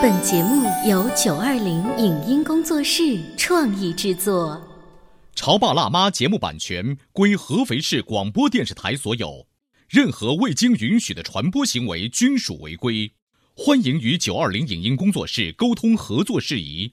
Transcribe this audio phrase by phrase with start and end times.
[0.00, 4.56] 本节目由九二零影音工作室创意制作。
[5.38, 9.46] 《潮爸辣妈》节目版权归合肥市广播电视台所有，
[9.88, 13.12] 任何未经允许的传播行为均属违规。
[13.54, 16.92] 欢迎与九二零影音工作室沟通合作事宜。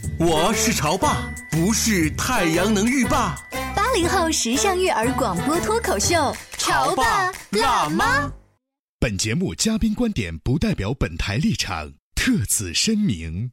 [0.23, 3.35] 我是潮爸，不是太阳能浴霸。
[3.75, 8.31] 八零后时尚育儿广播脱口秀，潮爸辣妈。
[8.99, 13.49] 本节目嘉宾观点不代表本台立场，特此声明。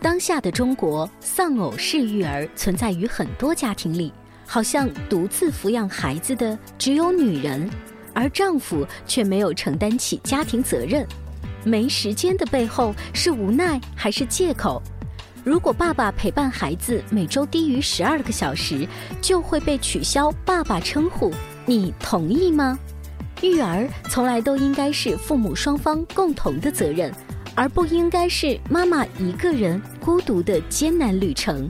[0.00, 4.10] 当下的中国，丧偶式育儿存在于很多家庭里，
[4.46, 7.68] 好像独自抚养孩子的只有女人，
[8.14, 11.06] 而丈夫却没有承担起家庭责任。
[11.64, 14.82] 没时间的背后是无奈还是借口？
[15.44, 18.86] 如果爸爸陪伴孩子每周低于十二个小时，
[19.20, 21.32] 就会被取消爸爸称呼。
[21.64, 22.78] 你同意吗？
[23.40, 27.12] 育儿从来都应该是父母双方共同的责任，
[27.54, 31.68] 而不应该是妈妈一个人孤独的艰难旅程。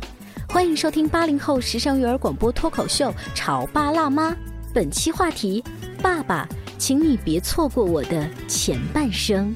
[0.49, 4.31] 欢迎收听八零后时尚育儿广播脱口秀《潮爸辣妈》，
[4.73, 5.63] 本期话题：
[6.03, 9.55] 爸爸，请你别错过我的前半生。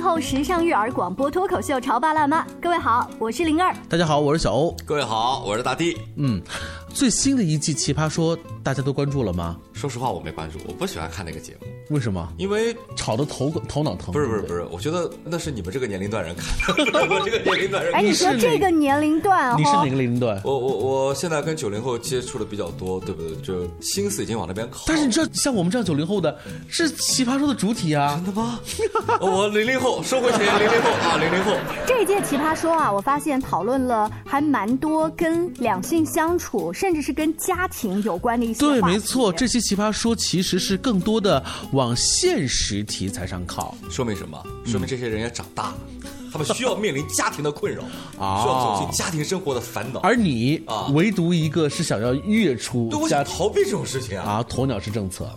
[0.00, 3.76] 零后时尚育儿广播脱口秀《潮爸辣妈》，各位好，我是灵儿。
[3.86, 4.74] 大家好，我是小欧。
[4.86, 5.94] 各位好，我是大地。
[6.16, 6.40] 嗯，
[6.88, 9.58] 最新的一季《奇葩说》，大家都关注了吗？
[9.80, 11.66] 说实话，我没关注，我不喜欢看那个节目。
[11.88, 12.28] 为什么？
[12.36, 14.12] 因为吵得头头脑疼。
[14.12, 17.94] 不是不是不是，我觉得那是你们这个年龄段人看的， 我这个年龄段人。
[17.94, 20.38] 哎，你说这个年龄段，你是哪个年龄段？
[20.44, 23.34] 我我我现在跟九零后接触的比较多，对不对？
[23.36, 24.82] 就心思已经往那边靠。
[24.86, 26.38] 但是你知道，像我们这样九零后的，
[26.68, 28.20] 是《奇葩说》的主体啊。
[28.22, 28.60] 真的吗？
[29.22, 31.52] 我零零后，收回钱，零零后啊，零零后。
[31.86, 38.60] 这一届《奇葩说》啊，我发现讨论了还蛮多跟两性相处，甚至是跟家庭有关的一些。
[38.60, 42.82] 对，没错，这期《奇葩说》其实是更多的往现实。
[42.82, 44.42] 题材上靠，说明什么？
[44.66, 45.78] 说明这些人也长大了，
[46.32, 50.00] 他们需要面临家庭的困扰，需要走进家庭生活的烦恼。
[50.00, 54.24] 而你啊，唯独一个是想要跃出，对，我想逃避这种事情啊！
[54.24, 55.28] 啊，鸵鸟式政策。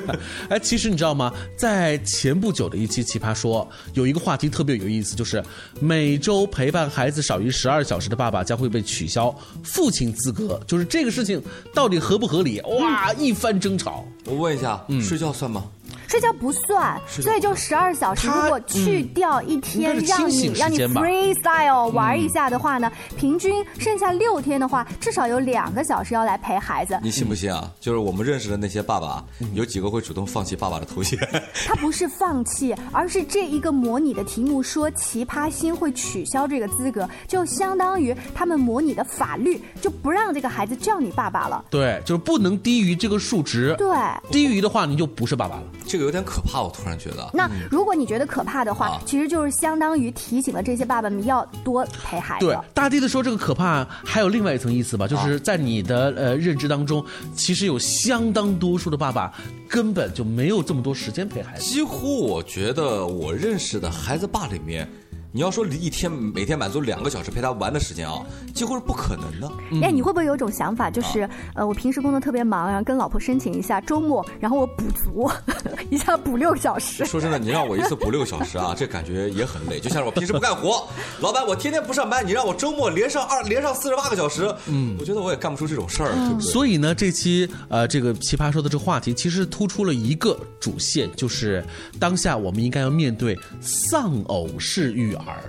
[0.48, 1.32] 哎，其实你知道吗？
[1.56, 5.42] 在前不久的一期《奇葩说》，有一个话题特别有意思，就是
[5.80, 10.60] 每周陪伴孩子少于十二小时的爸爸将会被取消父亲资格。
[10.66, 11.42] 就是这个事情
[11.74, 12.60] 到底合不合理？
[12.62, 14.04] 哇，一番争吵。
[14.26, 15.64] 我问一下，睡觉算吗？
[16.12, 18.28] 睡觉不算，所以就十二小时。
[18.28, 27.00] 如果去掉一天，让你让你 freestyle 玩一下的话呢，平均剩下六天的话，至少有两个小时要来陪孩子。
[27.02, 27.72] 你信不信啊？
[27.80, 29.24] 就是我们认识的那些爸爸，
[29.54, 31.18] 有几个会主动放弃爸爸的头衔？
[31.66, 41.64] 他不是放弃，而是这一个模拟的题目说奇葩星会取消这个资格，就相当于他们模拟的法律就不让这个孩子叫你爸爸了。
[41.70, 43.74] 对，就是不能低于这个数值。
[43.78, 43.96] 对，
[44.30, 45.62] 低于的话你就不是爸爸了。
[45.86, 46.01] 这个。
[46.02, 47.30] 有点可怕，我突然觉得。
[47.32, 52.46] 那如果你觉得可怕的话，其实就是相当于提醒了这些爸爸们要多陪孩子。
[52.46, 57.04] 对，大地的说这个可怕还有另外一层意思吧，就是在你的呃认知当中，
[57.34, 59.32] 其实有相当多数的爸爸
[59.68, 61.64] 根本就没有这么多时间陪孩子。
[61.64, 64.88] 几乎我觉得我认识的孩子爸里面。
[65.34, 68.20] 你要说一天每天满足两个小时陪他玩的时间啊，
[68.54, 69.50] 几乎是不可能的。
[69.82, 75.30] 哎，你会不会有一种想法，就是呃，我平时工作特别忙，然后跟老婆申请一下周末，然后我补足
[75.88, 77.06] 一下补六个小时。
[77.06, 79.80] 说真的，你让我一次补六个小时啊， 这感觉也很累。
[79.80, 80.86] 就像是我平时不干活，
[81.20, 86.12] 老板我天天不上班，你让我周末连上二连上四十八个小时，嗯，我觉得我也干不出这种事儿。
[86.40, 91.64] 所以呢，这期呃这个奇葩说的这个话题，其实突出了一个主线，就是
[91.98, 95.21] 当下我们应该要面对丧偶式育儿。
[95.30, 95.44] 儿，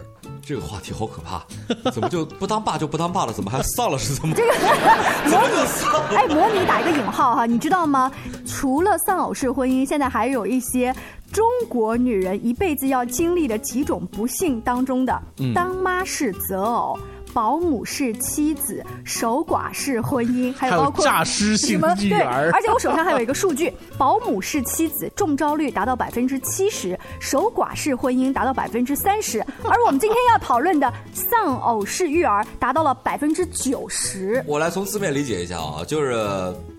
[0.45, 1.43] 这个话题好可怕，
[1.91, 3.33] 怎么就不当爸就不当爸了？
[3.33, 3.97] 怎么还丧了？
[3.97, 4.35] 是怎么？
[4.35, 4.53] 这个
[5.29, 8.11] 模拟，哎，模拟打一个引号哈，你知道吗？
[8.45, 10.93] 除了丧偶式婚姻，现在还有一些
[11.31, 15.21] 中国女人一辈子要经历的几种不幸当中的，
[15.55, 16.99] 当妈式择偶。
[17.33, 22.51] 保姆式妻子、守寡式婚姻， 还有包括诈尸性育儿。
[22.53, 34.43] 而且我手上还有一个数据：保姆式妻子中招率达到百分之七十，守寡式婚姻达到百分之三十，而我们今天要讨论的丧偶式育儿达到了百分之九十。
[34.47, 36.13] 我来从字面理解一下啊，就是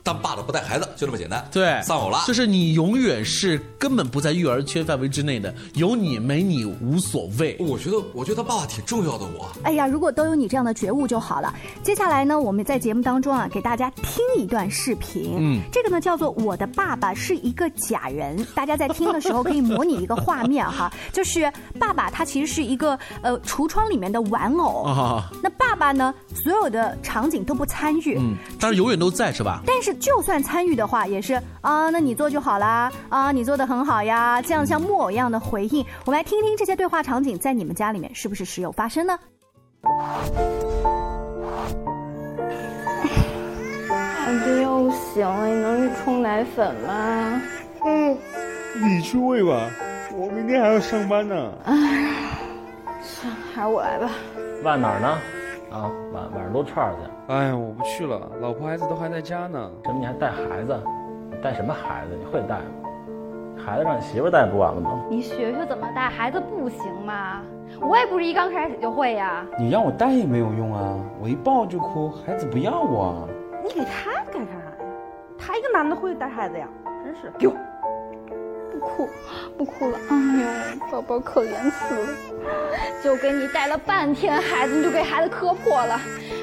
[0.03, 1.47] 当爸的不带孩子，就这么简单。
[1.51, 7.57] 对，丧偶了，就是你永远是根本不在育儿圈范围之内的，有你没你无所谓。
[7.59, 9.25] 我觉得，我觉得爸爸挺重要的。
[9.25, 11.55] 我，哎呀，如果都有你这样的觉悟就好了。
[11.83, 15.37] 接下来呢，我们在节目当中啊，给大家听一段视频。
[15.39, 25.31] 嗯，这个呢叫做《我的爸爸是一个假人》，大家在听的时候可以模拟一个画面哈，就是爸爸他其实是一个呃橱窗里面的玩偶啊。
[25.43, 29.63] 那爸爸呢，所有的场景都不参与，嗯，但是永远都在是吧？
[29.67, 35.85] 但是就算参与的话，也是啊，那你做就好啦，啊，你做的很好呀，这样像木偶一样的回应。
[36.05, 39.19] 我们来听听这些对话场景在你们家里面是不是时有发生呢？
[43.89, 47.41] 孩子又醒了，你能去冲奶粉吗？
[47.85, 48.17] 嗯，
[48.83, 49.69] 你去喂吧，
[50.17, 51.53] 我明天还要上班呢。
[51.65, 51.81] 哎呀，
[53.03, 54.11] 算了，还是我来吧。
[54.63, 55.09] 晚哪儿呢？
[55.71, 56.99] 啊，晚晚上撸串去。
[57.33, 59.71] 哎呀，我不去了，老婆孩子都还在家呢。
[59.85, 59.99] 什么？
[60.01, 60.81] 你还带孩子？
[61.31, 62.17] 你带什么孩子？
[62.19, 62.65] 你会带吗？
[63.65, 65.01] 孩子让你媳妇带不完了吗？
[65.09, 67.41] 你学学怎么带孩子不行吗？
[67.81, 69.47] 我也不是一刚开始就会呀。
[69.59, 73.29] 你让我带也没有用啊，我一抱就哭，孩子不要我。
[73.63, 74.73] 你给他干啥呀？
[75.39, 76.69] 他一个男的会带孩子呀？
[77.05, 77.55] 真是，给我，
[78.73, 79.09] 不哭，
[79.59, 79.99] 不哭了。
[80.09, 80.17] 哎
[80.77, 82.09] 呦，宝宝可怜死了，
[83.03, 85.99] 就给你带了半天孩子，你就给孩子磕破了，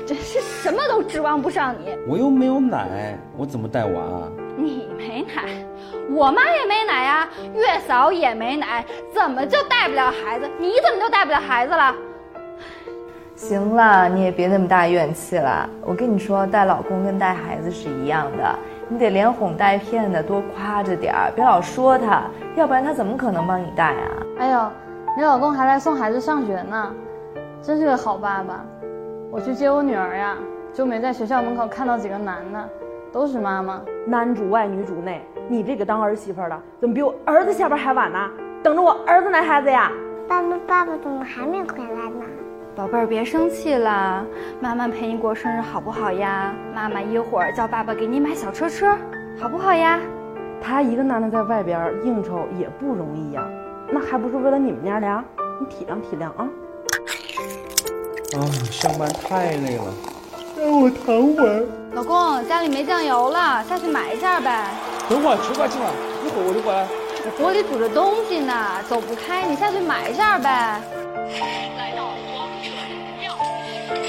[0.06, 1.96] 真是什么都指望不上你。
[2.08, 4.02] 我又没有奶，我怎么带娃？
[4.02, 5.66] 啊你没奶。
[6.14, 10.50] 我妈也没奶呀，月嫂也没奶，怎么就带不了孩子？
[10.60, 11.96] 你怎么就带不了孩子了？
[13.36, 15.68] 行了，你也别那么大怨气了。
[15.82, 18.60] 我跟你说，带老公跟带孩子是一样的，
[18.90, 22.24] 你得连哄带骗的多夸着点儿，别老说他，
[22.56, 24.12] 要不然他怎么可能帮你带啊？
[24.38, 24.72] 哎呦，
[25.18, 26.94] 你老公还来送孩子上学呢，
[27.62, 28.66] 真是个好爸爸。
[29.32, 30.36] 我去接我女儿呀，
[30.74, 32.70] 就没在学校门口看到几个男的，
[33.14, 35.26] 都是妈妈，男主外女主内。
[35.52, 38.18] 你这个当儿媳妇的，怎么比我儿子下班还晚呢？
[38.64, 39.92] 等着我儿子奶孩子呀！
[40.26, 42.24] 爸爸，爸爸怎么还没回来呢？
[42.74, 44.26] 宝贝儿，别生气了，
[44.62, 46.54] 妈妈陪你过生日好不好呀？
[46.74, 48.98] 妈妈一会儿叫爸爸给你买小车车，
[49.38, 50.00] 好不好呀？
[50.62, 53.46] 他一个男的在外边应酬也不容易呀，
[53.92, 55.22] 那还不是为了你们娘俩？
[55.60, 56.48] 你体谅体谅啊！
[58.38, 58.40] 啊，
[58.72, 59.94] 上班太累了，
[60.58, 61.68] 让我躺会儿。
[61.92, 64.70] 老公，家里没酱油了，下去买一下呗。
[65.12, 65.92] 等会儿，吃快进来，
[66.24, 66.88] 一会儿我就过来。
[67.26, 68.54] 我锅里煮着东西呢，
[68.88, 70.80] 走不开，你下去买一下呗。
[71.76, 73.36] 来到王者荣耀。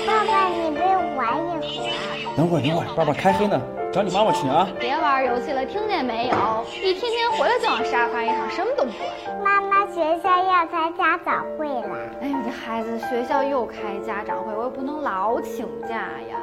[0.06, 2.30] 爸爸，你陪我玩一会儿。
[2.36, 3.60] 等会儿，等会儿，爸爸开黑呢，
[3.92, 4.68] 找你妈妈去啊。
[4.78, 6.36] 别玩游戏了，听见没有？
[6.70, 9.42] 一天天回来就往沙发一躺，什么都不管。
[9.42, 11.98] 妈妈，学校要开家长会了。
[12.22, 15.96] 哎你，这孩子学校又开家长会，我又不能老请假
[16.30, 16.38] 呀。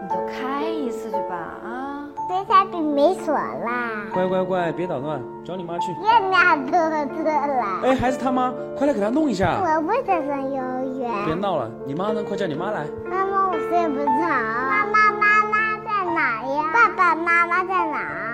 [0.00, 1.91] 你就开一次去吧，啊。
[2.32, 4.06] 水彩笔没锁啦！
[4.14, 5.92] 乖乖乖，别捣乱，找你妈去。
[5.92, 7.80] 又拿兔子了！
[7.84, 9.60] 哎，孩子他妈，快来给他弄一下。
[9.60, 11.12] 我不想上幼儿园。
[11.26, 12.22] 别闹了，你妈呢？
[12.26, 12.86] 快叫你妈来。
[13.04, 14.04] 妈妈，我睡不着。
[14.06, 16.70] 妈妈，妈妈在哪呀？
[16.72, 18.31] 爸爸妈妈在哪？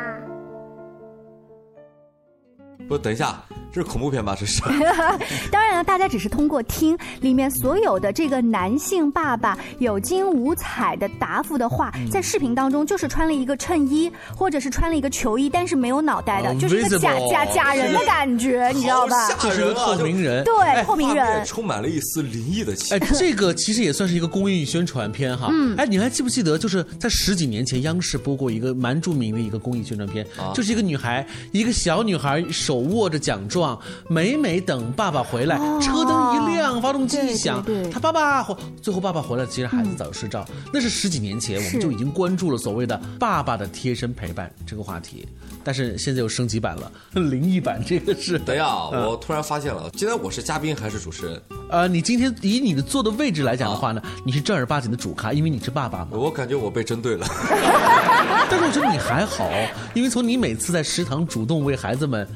[2.89, 3.41] 不，等一下。
[3.71, 4.35] 这是恐怖片吧？
[4.39, 4.63] 这是。
[5.53, 19.29] 当然了，大家只是通过听里面所有的这个男性爸爸有惊无彩的答复的话，在视频当中就是穿了一个衬衣，或者是穿了一个球衣，但是没有脑袋的，就是一个假假假人的感觉，你知道吧？
[19.39, 22.95] 这是个透明人，对，透明人，充满了一丝灵异的气。
[22.95, 25.49] 哎，这个其实也算是一个公益宣传片哈。
[25.53, 25.77] 嗯。
[25.77, 33.79] 哎，你还记不记得，就是在十几年前，央视播过一个蛮著名的一个公益宣传片，就是一个女孩，一个小女孩手握着奖状。
[34.09, 40.45] 每每等爸爸回来，车灯一亮，发动机一响，他爸爸回，最后爸爸回来，其实孩子早就睡着。
[40.73, 45.27] 那是十几年前，我们就已经关注了所谓的爸爸的贴身陪伴这个话题，
[45.63, 47.83] 但是现在又升级版了，灵异版。
[47.87, 48.39] 这个是。
[48.39, 51.43] 等一下， 我突然发现了，今天我是嘉宾还是主持人？
[51.71, 56.09] 呃，你今天以你的坐的位置来讲的话呢，你是正儿八经的主咖，因为你是爸爸嘛。
[56.13, 57.27] 我感觉我被针对了，
[58.51, 59.51] 但是我觉得你还好，
[59.95, 62.27] 因为从你每次在食堂主动为孩子们。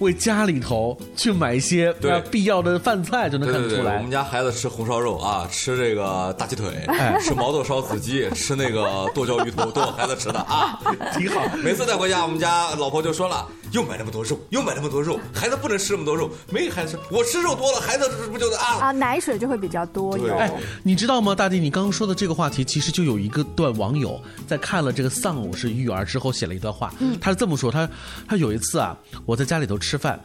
[0.00, 3.82] 为家里头去买一些对必要的饭菜，就能看得出来。
[3.82, 10.78] 对对对我们家孩子吃红烧肉啊，吃这个大鸡腿，哎 吃毛豆烧子鸡，吃那个剁椒鱼头，都我孩子吃的啊，
[11.16, 11.40] 挺好。
[11.62, 18.78] 每次带回家，我们家老婆就说了，又买那么多肉，又买那么多肉，孩子不能吃那么多肉，没给孩子吃，我吃肉多了，孩子不就啊？
[18.80, 20.30] 啊，奶水就会比较多对。
[20.30, 20.50] 哎，
[20.82, 21.58] 你知道吗，大弟？
[21.58, 27.88] 你刚刚说的这个话题，其实就有一个段网友在看了这个丧偶式育儿之后写了一段话，嗯他是这么说：他
[28.28, 30.18] 他有一次啊，我在家里头吃饭，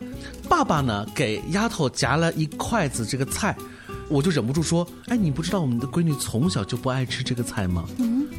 [0.47, 3.55] 爸爸呢给丫头夹了一筷子这个菜。
[4.07, 7.83] 我就忍不住说：“哎，你不知道我们的闺女从小就不爱吃这个菜吗？”，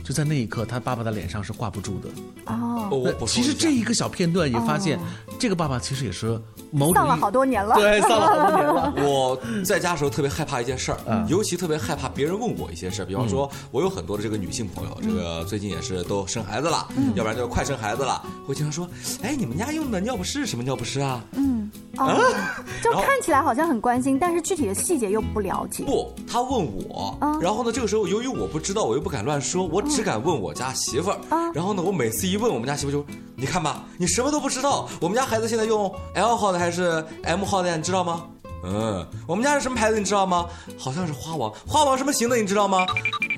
[0.03, 2.09] 就在那一刻，他爸爸的脸上是挂不住的。
[2.47, 2.89] 哦，
[3.21, 4.99] 我其实这一个小片段也发现，
[5.39, 6.41] 这个爸爸其实也是
[6.71, 7.75] 某种丧了好多年了。
[7.77, 8.95] 对，丧了好多年了。
[9.07, 18.89] 我在家的时候特别害怕一件事儿，嗯尤其特别害怕别人问我一些事儿，比方说，我有很多的这个女性朋友，这个最近也是都生孩子了，嗯要不然就是快生孩子了，会经常说，
[19.23, 21.23] 哎，你们家用的尿不湿什么尿不湿啊？
[21.33, 22.35] 嗯，哦，
[22.83, 25.85] 就看起来好像很关心，但是具体的细节又不了解。
[25.85, 31.19] 不，他问我，啊然后呢，这个时候由于我不知道，我又不敢乱说，我只敢问我家媳妇儿。
[31.29, 33.05] 啊然后呢，我每次一问我们家媳妇就，
[33.35, 37.77] 你看吧，你什么都不知道，我们家孩子现在用 L 号的还是 M 号的呀？
[37.77, 38.25] 你知道吗？
[38.63, 40.47] 嗯，我们家是什么牌子你知道吗？
[40.79, 42.87] 好像是花王，花王什么型的你知道吗？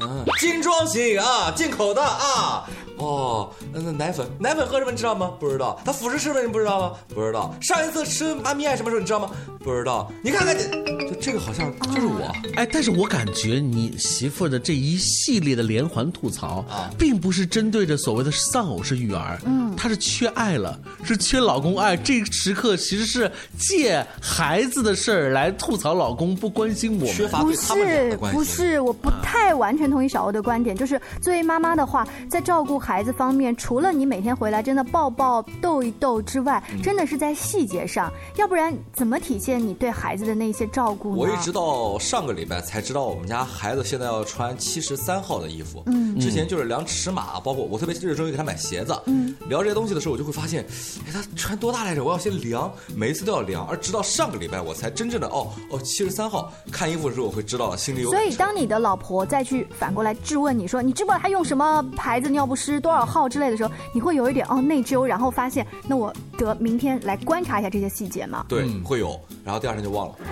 [0.00, 2.68] 嗯，精装型啊，进口的啊。
[2.98, 5.32] 哦，那那奶粉，奶粉喝什么你知道吗？
[5.40, 5.80] 不知道。
[5.84, 6.92] 它辅食吃什么你不知道吗？
[7.12, 7.52] 不知道。
[7.60, 9.30] 上一次吃妈咪爱什么时候你知道吗？
[9.58, 10.12] 不知道。
[10.22, 10.64] 你看看这，
[11.08, 12.30] 就这个好像就是我。
[12.54, 21.96] 哎，但是我感觉你媳妇的这一系列的连环吐槽，啊并不是针对着所谓的丧偶式育儿，嗯她是缺爱了，是缺老公爱。
[21.96, 30.76] 这个时刻其实是借孩子的事儿来吐槽老公不关心我们，缺不是不是，我不太完全同意小欧的观点。
[30.76, 41.16] 就是作为妈妈的话，在照顾孩子方面，除了你每天回来真的抱抱逗一逗之外，嗯真的是在细节上，要不然怎么体现你对孩子的那些照顾呢？
[41.16, 45.82] 我一直到上个礼拜才知道，我们家孩子现在要穿七十三号的衣服。
[45.86, 48.94] 嗯之前就是量尺码，包括我特别热衷于给他买鞋子。
[49.06, 50.64] 嗯，聊这些东西的时候，我就会发现，
[51.06, 52.04] 哎，他穿多大来着？
[52.04, 53.66] 我要先量，每一次都要量。
[53.66, 56.52] 而直到上个礼拜，我才真正的哦哦七十三号。
[56.70, 68.44] 看衣服的时候，我会知道，心里有所以，当你的老婆再去反过来质问你说你知不知道他用什么牌子尿不湿多少号之类的时候，你会有一点哦内疚，然后发现那我得明天来观察一下这些细节吗？
[68.48, 70.14] 对，会有，然后第二天就忘了。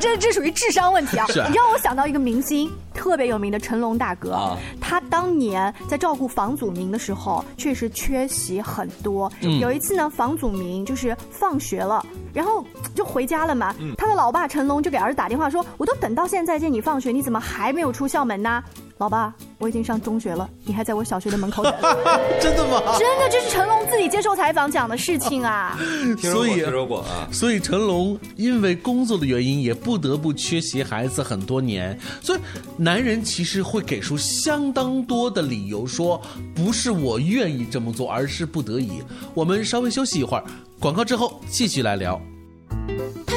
[0.00, 1.26] 这这属于智商问题啊！
[1.26, 9.30] 是啊你让我想到一个明星，特别有名的成龙大哥，啊他当年在照顾房祖名的时候，确实缺席很多。
[9.40, 13.74] 嗯有一次呢，房祖名就是放学了，然后就回家了嘛。
[13.78, 18.62] 嗯他的老爸成龙就给儿子打电话说：“我都等到现在接你放学，你怎么还没有出校门呢？”
[18.98, 21.72] 老爸，我已经上中学了，你还在我小学的门口等。
[22.42, 22.80] 真的吗？
[22.98, 25.78] 真的，这是成龙自己接受采访讲的事情啊。
[26.20, 27.28] 所以听说过啊。
[27.30, 31.96] 所以成龙因为工作的原因，也不得不缺席孩子很多年。
[32.20, 32.40] 所以
[32.76, 36.20] 男人其实会给出相当多的理由，说
[36.52, 39.00] 不是我愿意这么做，而是不得已。
[39.32, 40.44] 我们稍微休息一会儿，
[40.80, 42.20] 广告之后继续来聊。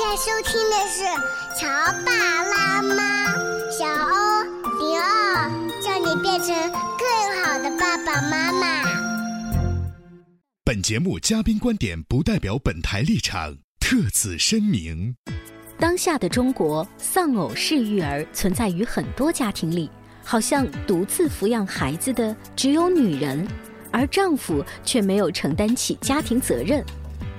[0.00, 1.04] 你在收听的是
[1.60, 1.68] 《乔
[2.06, 3.36] 爸拉妈》，
[3.70, 4.42] 小欧
[4.78, 6.56] 零二，叫你变成
[6.96, 8.82] 更好的爸爸妈妈。
[10.64, 15.14] 本节目嘉宾观点不代表本台立场，特此声明。
[15.78, 19.90] 当下的中国，丧偶式育儿存在于很多家庭里，
[20.24, 23.46] 好像独自抚养孩子的只有女人，
[23.90, 26.82] 而丈夫却没有承担起家庭责任。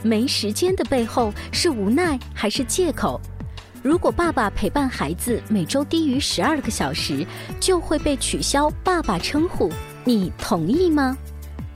[0.04, 3.20] 没时间的背后是无奈还是借口？
[3.84, 7.26] 如果爸爸陪伴孩子每周低于十二个小时，
[7.60, 9.72] 就会被取消爸爸称呼，
[10.04, 11.18] 你同意吗？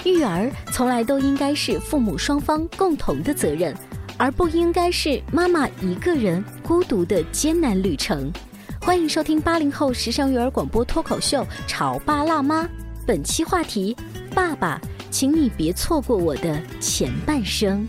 [0.03, 3.75] 育儿从来都应该是父母双方共同的责任，
[4.17, 8.31] 而不应该是妈妈一个人孤独的艰难旅程。
[8.79, 12.63] 欢迎收听八零后时尚育儿广播脱口秀《潮爸辣妈》，
[13.03, 13.97] 本期话题：
[14.35, 14.79] 爸爸，
[15.09, 17.87] 请你别错过我的前半生。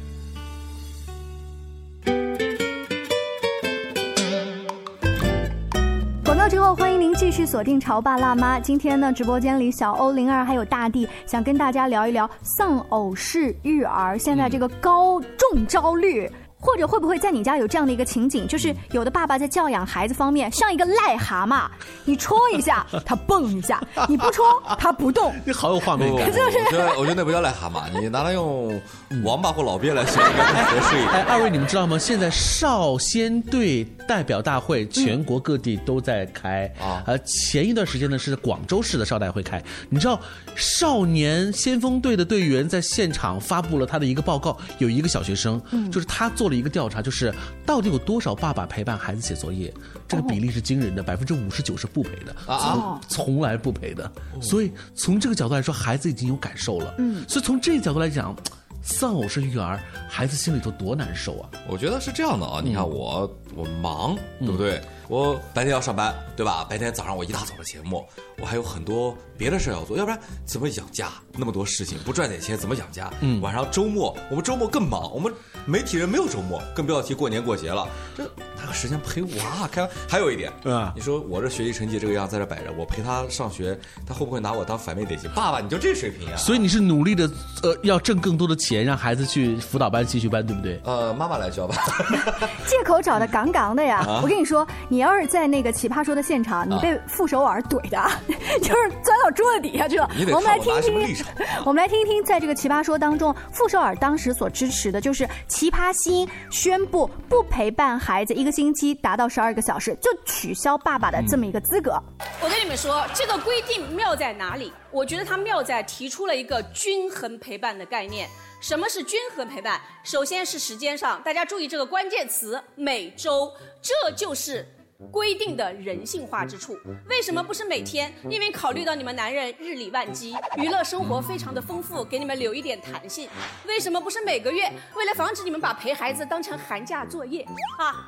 [7.27, 8.57] 继续锁定《潮爸辣妈》。
[8.61, 16.31] 今天呢，直播间里小欧、灵儿还有大地想跟大家聊一聊丧偶式育儿，现在这个高中招率。
[16.67, 21.65] 或者会不会在你家有这样的一个情景，就是有的爸爸在教养孩子方面像一个癞蛤蟆，
[22.05, 24.45] 你戳一下他蹦一下， 你不戳
[24.77, 25.33] 他不动。
[25.45, 26.27] 你好有画面感？
[26.27, 28.83] 我觉得我觉得那不叫癞蛤蟆，你拿来用
[29.23, 31.11] 王八或老鳖来形容更合适一点。
[31.13, 31.97] 哎，二位你们知道吗？
[31.97, 39.63] 现在少先队代表大会全国各地都在开啊，呃，前一段时间呢是广州市的少代会开。
[39.89, 40.19] 你知道
[40.57, 46.56] 少年先锋队的队员在现场发布了他的一个报告，有一个小学生，就是他做了。
[46.57, 47.33] 一个调查就是，
[47.65, 49.73] 到底有多少爸爸陪伴孩子写作业？
[50.09, 54.11] 这个比例是惊人的，百分之五十九是不陪的，从从来不陪的。
[54.41, 56.95] 所以从这个角度来说，孩子已经有感受了。
[56.99, 58.35] 嗯，所以从这个角度来讲，
[58.83, 61.51] 丧偶式育儿，孩子心里头多难受啊！
[61.69, 64.81] 我觉得是这样的啊，你看我我忙，对不对？
[65.09, 66.67] 我白天要上班，对吧？
[66.69, 68.05] 白天早上我一大早的节目，
[68.41, 71.09] 我还有很多别的事要做，要不然怎么养家？
[71.39, 73.11] 那么多事情不赚点钱怎么养家？
[73.21, 75.33] 嗯，晚上周末我们周末更忙，我们
[75.65, 77.87] 媒体人没有周末，更不要提过年过节了。
[78.17, 78.25] 这
[78.57, 79.69] 哪有时间陪娃？
[79.71, 85.31] 开还有一点，嗯，你说我这学习成绩这个样在这摆着，我陪他上学，他会不会拿我当反面典型？
[85.35, 86.37] 爸爸，你就这水平啊？
[86.37, 87.31] 所以你是努力的，
[87.63, 90.81] 呃，要挣更多的钱，让孩子去辅导班、兴趣班，对不对？
[90.85, 91.77] 呃，妈妈来教吧。
[92.67, 94.05] 借口找的杠杠的呀！
[94.23, 97.99] 我跟你说，你要是在那个奇葩说的现场，你被傅首尔怼的，
[98.61, 100.09] 就是钻到桌子底下去了。
[100.33, 101.17] 我们来听听，
[101.65, 112.01] 我们来听一听，在这个奇葩说当中，傅首尔当时所支持的就是奇葩星宣布不陪伴孩子一个星期达到十二个小时，就取消爸爸的这么一个资格。
[112.43, 114.73] 我跟你们说，这个规定妙在哪里？
[114.91, 118.29] 我觉得它妙在提出了一个均衡陪伴的概念。
[118.59, 119.79] 什么是均衡陪伴？
[120.03, 124.67] 首先是时间上，大家注意这个关键词，每周，这就是。
[125.11, 128.13] 规定的人性化之处，为什么不是每天？
[128.31, 133.29] 因为考虑到你们男人日理万机，娱乐生活非常的丰富，给你们留一点弹性。
[133.67, 134.71] 为什么不是每个月？
[134.95, 137.47] 为了防止你们把陪孩子当成寒假作业
[137.79, 138.07] 啊！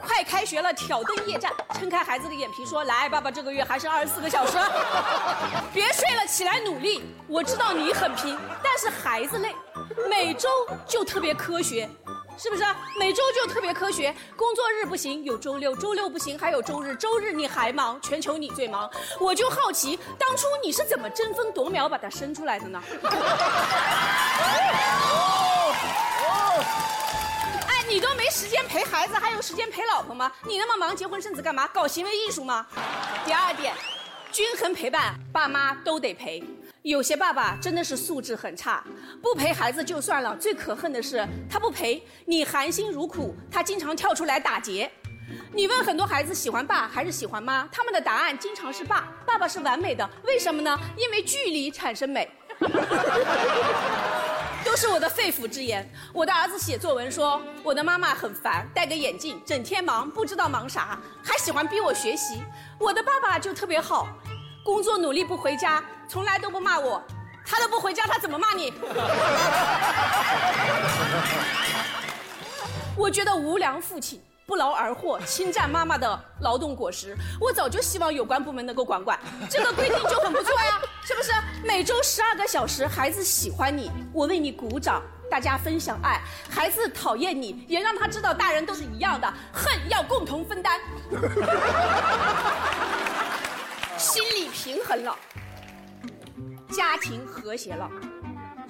[0.00, 4.56] 快开学了，挑灯夜战，撑开孩子的眼皮说：“来，爸爸这个月还剩二十四个小时，
[5.72, 7.02] 别睡了，起来努力。
[7.26, 9.54] 我知道你很拼，但是孩子累。
[10.08, 10.48] 每周
[10.86, 11.88] 就特别科学。”
[12.38, 12.64] 是不是
[12.96, 14.14] 每周就特别科学？
[14.36, 16.94] 工作日不行，有周六；周六不行，还有周日。
[16.94, 18.88] 周日你还忙，全球你最忙。
[19.18, 22.80] 我就好奇，当初你是怎么争分夺秒把他生出来的呢？
[27.66, 30.30] 哎，你都没时间陪孩子，还有时间陪老婆吗？
[30.46, 31.66] 你那么忙，结婚生子干嘛？
[31.74, 32.64] 搞行为艺术吗？
[33.26, 33.74] 第二点，
[34.30, 36.44] 均衡陪伴，爸妈都得陪。
[36.88, 38.82] 有些爸爸真的是素质很差，
[39.22, 44.90] 不陪孩子就算了，最可恨的是他不陪你，含辛茹苦，他经常跳出来打劫。
[45.52, 50.80] 你问很多孩子喜欢爸还是喜欢妈，他们的答案经常是爸，爸爸是完美的，为什么呢？
[50.96, 52.26] 因为距离产生美。
[54.64, 55.86] 都是我的肺腑之言。
[56.10, 62.42] 我的儿子写作文说，我的妈妈很烦，戴个眼镜，整天忙，不知道忙啥，还喜欢逼我学习。
[62.78, 64.08] 我的爸爸就特别好。
[64.64, 67.02] 工作努力不回家，从来都不骂我，
[67.44, 68.72] 他都不回家，他怎么骂你？
[72.96, 77.14] 我觉得无良父亲不劳而获，侵占妈妈的劳动果实。
[77.38, 81.30] 我早就希望有关部门能够管管，这个规定就很不错呀，是不是？
[81.62, 90.80] 每周十二个小时，孩子喜欢你，我为你鼓掌，大家分享爱；孩子讨厌你，也让他知道大人都是一样的，恨要共同分担。
[93.98, 95.14] 心理平衡了，
[96.70, 97.90] 家庭和谐了，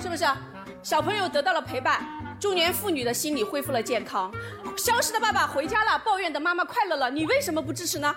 [0.01, 0.25] 是不是？
[0.83, 2.07] 小朋友得到了陪伴，
[2.39, 4.33] 中年妇女的心理恢复了健康，
[4.77, 8.15] 消失的爸爸回家了，抱怨的妈妈快乐了，你为什么不支持呢？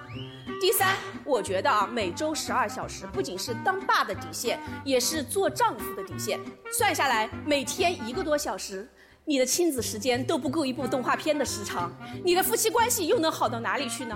[0.59, 6.39] 第三，我觉得啊，每周十二小时不仅是当爸的底线，也是做丈夫的底线。
[6.71, 8.87] 算下来，每天一个多小时，
[9.25, 11.91] 你的亲子时间都不够一部动画片的时长，
[12.23, 14.15] 你的夫妻关系又能好到哪里去呢？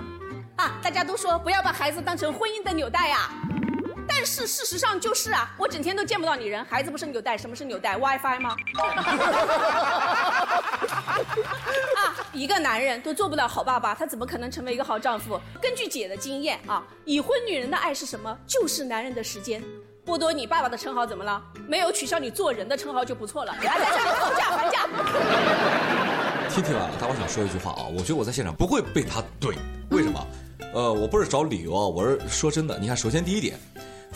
[0.56, 3.28] 啊，大家都说不要把孩子当成婚姻的纽带呀，
[4.16, 8.56] 但是事实上就是啊，我整天都见不到你人，孩子不是纽带，什么是纽带？WiFi 吗？
[11.98, 15.38] 啊，一个男人都做不了好爸爸，他怎么可能成为一个好丈夫？
[15.60, 18.34] 根据姐的经验啊，已婚女人的爱是什么？
[18.46, 19.62] 就是男人的时间。
[20.06, 21.42] 剥夺你爸爸的称号怎么了？
[21.68, 23.52] 没有取消你做人的称号就不错了。
[23.52, 24.86] 还在这里讨价还价。
[26.48, 29.54] 听听完了，但我想说一句话啊，我觉得我在现场不会被他怼，
[29.90, 30.26] 为什么？
[30.72, 32.78] 呃，我不是找理由啊，我是说真的。
[32.78, 33.58] 你看，首先第一点，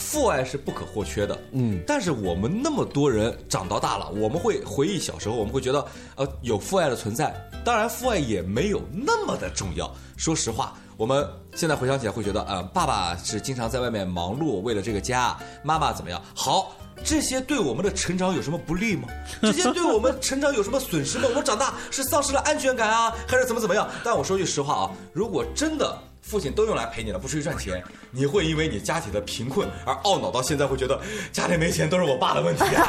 [0.00, 1.38] 父爱是不可或缺的。
[1.52, 5.86] 嗯，但是我们那么多人长到大了，我们会回忆小时候，我们会觉得
[6.16, 7.32] 呃有父爱的存在。
[7.64, 9.88] 当然，父爱也没有那么的重要。
[10.16, 16.20] 说实话，我们现在回想起来会觉得，呃，爸爸是经常在外面忙碌，为了这个家，妈妈怎么样？
[16.34, 16.72] 好。
[17.02, 19.08] 这些对我们的成长有什么不利吗？
[19.40, 21.24] 这些对我们成长有什么损失吗？
[21.30, 23.88] 我们长大是丧失了安全感啊，还是怎么怎么样？
[24.04, 25.98] 但我说句实话啊，如果真的
[26.31, 31.01] 父亲都用来陪你了，不出去赚钱，你会因为你家庭的贫困而懊恼到现在，会觉得
[31.33, 32.85] 家里没钱都是我爸的问题啊，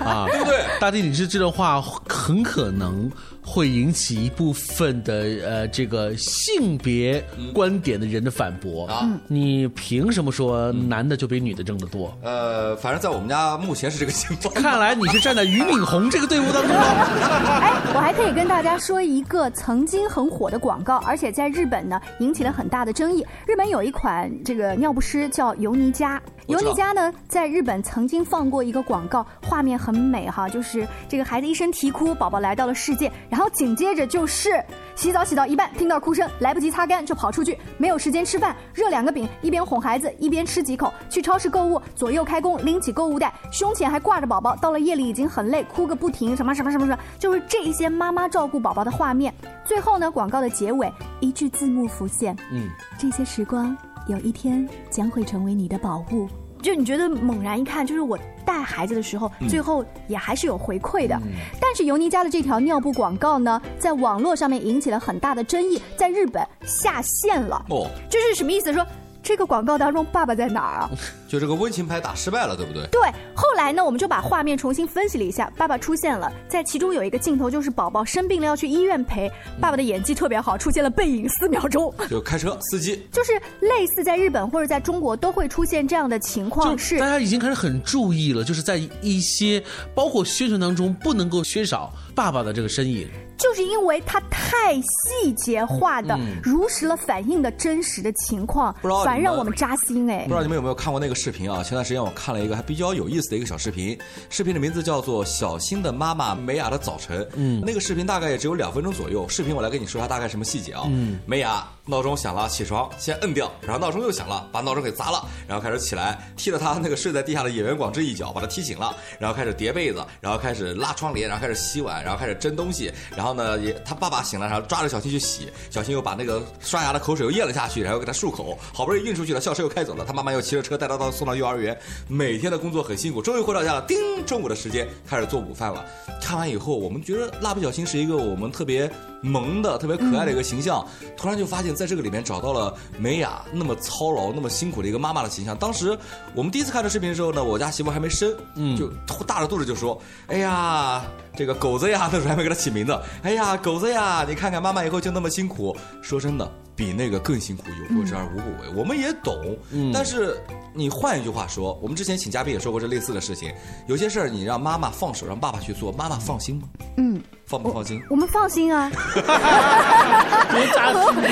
[0.00, 0.64] 啊， 对不对？
[0.80, 3.12] 大弟，你是这段话很可能。
[3.48, 5.14] 会引起一部分的
[5.46, 9.08] 呃这个性别观点的人的反驳啊！
[9.28, 12.12] 你凭什么说男的就比女的挣得多？
[12.22, 14.52] 呃，反正在我们家目前是这个情况。
[14.54, 16.70] 看来你是站在俞敏洪这个队伍当中。
[16.76, 23.24] 哎，我还可以跟大家说一个曾经很火的广告，而且在日本呢引起了很大的争议。
[23.46, 33.10] 日本有一款这个尿不湿叫尤尼佳，尤尼佳呢在日本曾经放过一个广告，画面很美哈，就是这个孩子一声啼哭，宝宝来到了世界。
[33.30, 40.90] 然然后紧接着就是洗澡，洗到一半听到哭声，来不及擦干就跑出去，没有时间吃饭，热两个饼，一边哄孩子一边吃几口。
[41.10, 44.56] 去超市购物，左右开弓，拎起购物袋，胸前还挂着宝宝。
[44.56, 49.34] 到了夜里已经很累，哭个不停，什么什么什么什么，就是这些妈妈照顾宝宝的画面。
[49.66, 56.26] 最后呢，广告的结尾一句字幕浮现，嗯，这些时光有一天将会成为你的宝物。
[56.62, 61.18] 就你觉得猛然一看，就是我带孩子的时候，最后也还是有回馈的。
[61.60, 67.64] 但是尤尼家的这条尿布广告呢，在网络上面引起了很大的争议，在日本下线了。
[67.70, 68.72] 哦，这是什么意思？
[68.72, 68.84] 说。
[69.26, 70.90] 这个广告当中，爸爸在哪儿啊？
[71.26, 72.86] 就这个温情牌打失败了，对不对？
[72.92, 73.00] 对。
[73.34, 79.28] 后来呢，我们就把画面重新分析了一下，爸爸出现了，在其中有一个镜头，就是宝宝生病了要去医院陪，
[79.60, 81.92] 爸爸的演技特别好，出现了背影四秒钟。
[82.08, 83.04] 就开车司机。
[83.10, 89.60] 就是类似在日本或者在中国都会出现这样的情况，是大家已经开始很注意了，就是在一些
[89.92, 93.08] 包括宣传当中不能够缺少爸爸的这个身影。
[93.36, 100.22] 就是因为它太细节化的，如实了反映的真实的情况，反而让我们扎心哎。
[100.24, 101.62] 不知道你们有没有看过那个视频啊？
[101.62, 103.98] 前段时间我看了一个还比较有意思的一个小视频，
[104.30, 107.22] 视频的名字叫做《小新的妈妈美雅的早晨》。
[107.34, 109.28] 嗯，那个视频大概也只有两分钟左右。
[109.28, 110.84] 视频我来跟你说一下大概什么细节啊？
[110.86, 123.25] 嗯，美雅闹钟响了，起床先摁掉，然后闹钟又响了，把闹钟给砸了，然后开始起来踢了他那个睡在地下的演员广志一脚，把他踢醒了，然后开始叠被子，然后开始拉窗帘，然后开始洗碗，然后开始蒸东西，然后。
[123.26, 135.84] 然后呢，也他爸爸醒了，然后抓着小新去洗，小新又把那个刷牙的口水又咽了下去，然后给他漱口，好不容易运出去了，校车又开走了，他妈妈又骑着车带他到送到幼儿园，每天的工作很辛苦，终于回到家了，叮，中午的时间开始做午饭了。
[136.22, 138.88] 看完以后，我们觉得蜡笔小新是一个我们特别
[139.22, 145.56] 萌的、特别可爱的一个形象，突然就发现在这个里面找到了美雅那么操劳、那么辛苦的一个妈妈的形象。
[145.56, 145.98] 当时
[146.34, 148.88] 我们第一次看这视频的时候呢，我家媳妇还没生，嗯，就
[149.24, 151.04] 大着肚子就说：“哎呀。”
[151.36, 152.98] 这个狗子呀， 那时候还没给他起名字。
[153.22, 155.76] 哎呀，狗子呀，你看看妈妈以后就那么辛苦。
[156.00, 158.74] 说真的，比那个更辛苦，有过之而无不为。
[158.74, 159.54] 我们也懂，
[159.92, 160.40] 但是
[160.72, 163.52] 你换一句话说，我们之前请嘉宾也说过这类似的事情。
[163.86, 166.68] 有些事儿你让妈妈放手，让爸爸去做，妈妈放心吗？
[166.96, 167.22] 嗯。
[167.46, 168.02] 放不放心？
[168.10, 168.90] 我们放心啊！
[170.50, 171.00] 别扎心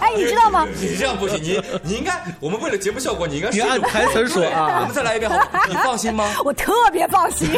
[0.00, 0.66] 哎，你知道吗？
[0.80, 4.80] 你这样不行，你你应该，我们为了节目效果，你应该按台词说啊。
[4.82, 5.30] 我们再来一遍，
[5.68, 6.28] 你放心吗？
[6.44, 7.48] 我特别放心。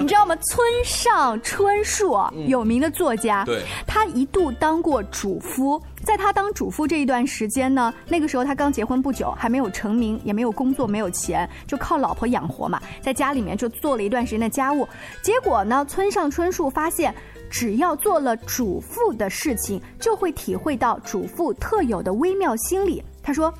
[0.00, 0.36] 你知道吗？
[0.36, 5.82] 村上春树，有名的作家，对，他一度当过主夫。
[6.04, 12.80] 在他当主妇这一段时间呢，那个时候他刚结婚不久，还没有成名，也没有工作，没有钱，就靠老婆养活嘛。
[13.00, 14.86] 在家里面就做了一段时间的家务，
[15.22, 17.14] 结果呢，村上春树发现，
[17.48, 23.02] 只要做了主妇的事情，就会体会到主妇特有的微妙心理。
[23.22, 23.52] 他说，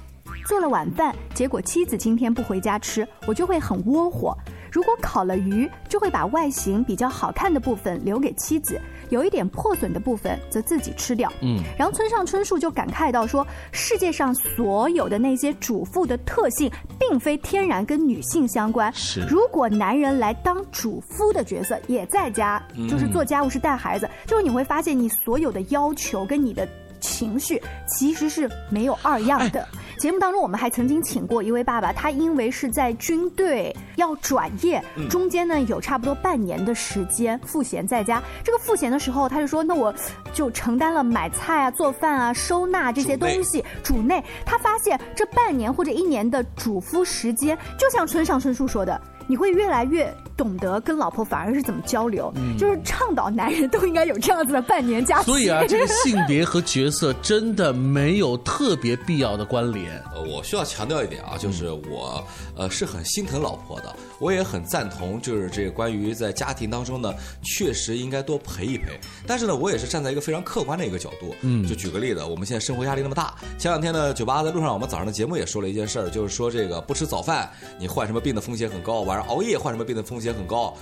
[0.44, 4.36] 做了晚饭，结果妻子今天不回家吃，我就会很窝火。
[4.72, 8.80] 如果烤了鱼，就会把外形比较好看的部分留给妻子。
[9.10, 11.30] 有一点破损的部分则自己吃掉。
[11.42, 18.90] 嗯，然后村上春树就感慨到说，世界上所有的那些主妇的特性，并非天然跟女性相关。
[18.94, 26.66] 是，如果男人来当主夫的角色，也在家，就是做家务是带孩子，就是你会发现你所有的要求跟你的
[26.98, 29.68] 情绪其实是没有二样的。
[30.02, 38.20] 节目当中，我们还曾经请过一位爸爸，他因为是在军队要转业，中间呢有差不多半年的时间赋闲在家。
[38.42, 39.94] 这个赋闲的时候，他就说：“那我
[40.34, 50.12] 就承担了买菜啊、做饭啊、收纳这些东西，主内。”他发现这半年或者一年的主夫时间，就像村上春树说的，你会越来越。
[50.34, 55.26] 懂得跟老婆反而是怎么交流，就是倡导男人都应该有这样子的半年假期。
[55.26, 60.02] 所以啊，这个性别和角色真的没有特别必要的关联。
[60.12, 62.24] 呃，我需要强调一点啊，就是我
[62.56, 68.92] 呃是很心疼老婆的，我也很赞同，就是这个关于在家庭当中呢，确实应该多陪一陪。
[69.26, 80.72] 但是呢，我也是站在一个非常客观的一个角度，嗯，就举个例子，我们现在生活压力那么大，前两天呢，酒吧在路上，我们早上的节目也说了一件事儿，就是说这个不吃早饭，你患什么病的风险很高，晚上熬夜患什么病的风险很高。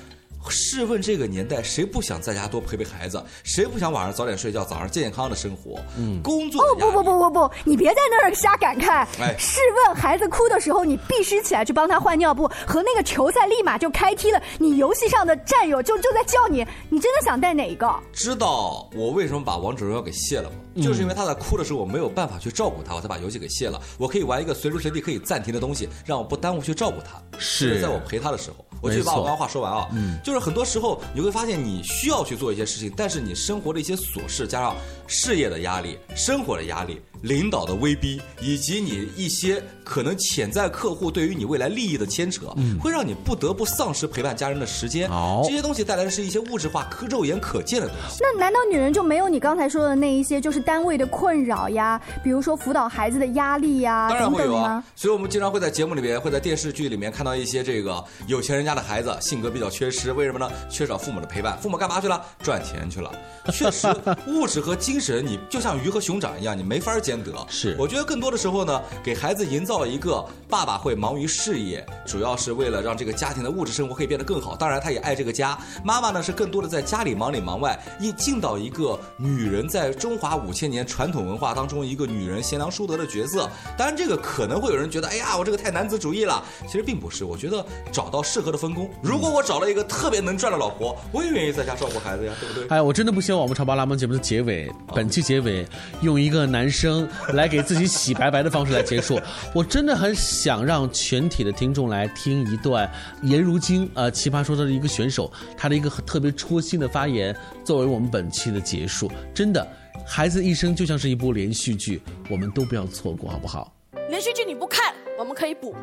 [0.48, 3.22] 试问这个年代，谁不想在家多陪陪孩子？
[3.44, 5.78] 谁不想晚上早点睡觉，早上健健康康的生活？
[5.98, 9.06] 嗯，工作哦不不不不不，你别在那儿瞎感慨。
[9.20, 17.92] 哎，试问孩子哭的时候，你必须起来去帮他换尿布，和那个球赛立马就开踢了，你游戏上的战友就就在叫你，你真的想带哪一个？
[18.12, 20.56] 知道我为什么把王者荣耀给卸了吗？
[20.80, 23.80] 就是因为他在哭的时候，我没有办法去照顾他，我才把游戏给卸了。
[23.98, 27.20] 我可以玩一个随时随地可以暂停的东西，让我不耽误去照顾他。
[27.38, 29.88] 是在我陪他的时候，我去把我刚刚话说完啊。
[29.92, 42.46] 嗯，就是很多时候你会发现，你需要去做一些事情，但是你生活的一些琐事，加上事业的压力、生活的压力、领导的威逼，以及你一些可能潜在客户对于你未来利益的牵扯，
[42.80, 45.08] 会让你不得不丧失陪伴家人的时间。
[45.10, 48.18] 哦，这些东西带来的是一些物质化、可肉眼可见的东西。
[48.20, 52.00] 那难道女人就没有你刚才说的那一些，就是单位的困扰呀？
[52.22, 54.82] 比如说辅导孩子的压力呀，当然会有啊。
[54.94, 60.50] 所以我们经常会在节目里面，会在电视剧里面看到一些这个有钱人家的孩子性格比较缺失，为什么呢？
[60.70, 62.24] 缺少父母的陪伴，父母干嘛去了？
[62.42, 63.10] 赚钱去了。
[63.52, 63.88] 确实，
[64.26, 67.32] 物质和精神，你就像鱼和熊掌一样，你没法兼得。
[67.48, 74.54] 是，我觉得更多的时候呢，给孩子营造一个爸爸会忙于事业，主要是为了让这个家庭的物质生活可以变得更好。
[74.54, 75.58] 当然，他也爱这个家。
[75.84, 83.50] 妈妈呢，是更多的在家里忙里忙外，一尽到一个女人在中华五千年传统文化当中一个女人贤良淑德的角色。
[83.76, 86.40] 当然，这个可能会有人觉得，哎呀，我这个太男子主义了。
[86.66, 88.88] 其实并不是，我觉得找到适合的分工。
[89.02, 92.68] 如果我找了一个特别能赚的老婆，我也愿意在家照顾孩子呀，对不对？
[92.68, 95.66] 哎，我真的不希望我们《潮爸辣妈》节目的结尾，本期结尾
[96.02, 96.99] 用一个男生
[97.34, 99.20] 来给自己洗白白的方式来结束。
[99.54, 102.90] 我真的很想让全体的听众来听一段
[103.22, 107.34] 颜如晶呃奇葩说的一个选手他的一个特别戳心的发言，
[107.64, 109.10] 作为我们本期的结束。
[109.34, 109.66] 真的，
[110.06, 113.72] 孩子一生就像是一部连续剧，我们都不要错过，好不好？
[114.08, 115.74] 连续剧你不看，我们可以补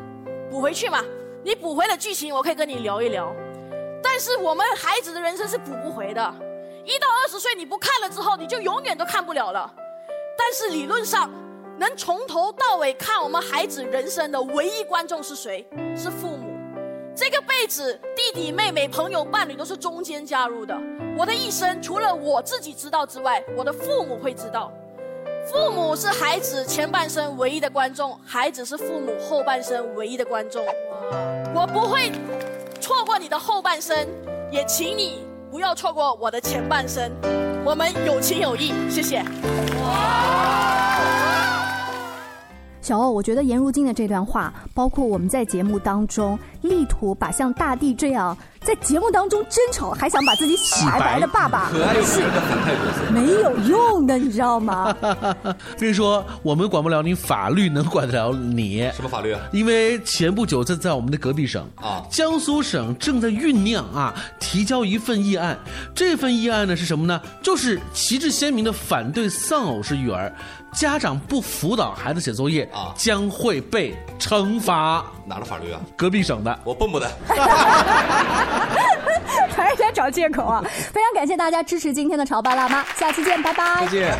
[0.50, 1.02] 补回去嘛。
[1.44, 3.34] 你补回了剧情，我可以跟你聊一聊。
[4.02, 6.34] 但是我们孩子的人生是补不回的，
[6.84, 9.72] 一到二十岁你不看了之后，你就永远都看不了了。
[10.38, 11.28] 但是理论上，
[11.76, 15.66] 能从头到尾看我们孩子人生的唯一观众是谁？
[15.96, 16.46] 是父母。
[17.14, 20.78] 这个辈子，弟弟妹妹、朋友、伴侣都是中间加入的。
[21.18, 24.72] 我的一生，除了我自己知道之外，我的父母会知道。
[25.50, 30.64] 父母是孩子前半生唯一的观众，孩子是父母后半生唯一的观众。
[31.52, 32.12] 我不会
[32.80, 34.06] 错过你的后半生，
[34.52, 37.10] 也请你不要错过我的前半生。
[37.68, 39.22] 我们有情有义，谢谢。
[42.80, 48.34] 小欧，我觉得颜如晶的这段话，包括我们在节目当中力图把像大地这样。
[48.68, 54.94] 在节目当中真丑，还想把自己洗白白的爸爸，可爱又可人的反派角色，没有用的，你知道吗？
[55.78, 58.80] 所以说，我们管不了你，法律能管得了你。
[58.94, 59.40] 什么法律啊？
[59.52, 65.58] 因为前不久，在在我们的隔壁省啊，江苏省正在酝酿啊，提交一份议案。
[65.94, 67.18] 这份议案呢是什么呢？
[67.42, 70.30] 就是旗帜鲜明的反对丧偶式育儿，
[70.72, 75.04] 家长不辅导孩子写作业啊，将会被惩罚。
[75.26, 75.80] 哪的法律啊？
[75.96, 76.60] 隔壁省的。
[76.64, 77.10] 我蹦蹦的。
[79.56, 80.62] 还是在找借口啊！
[80.92, 83.84] 非常感谢大家支持今天的潮爸辣妈，下期见，拜拜。
[83.84, 84.16] 再见。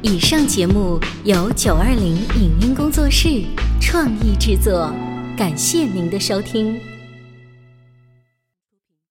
[0.00, 3.44] 以上节目由九二零影音工作室
[3.80, 4.90] 创意制作，
[5.36, 6.91] 感谢您的收听。